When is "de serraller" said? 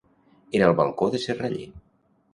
1.11-1.71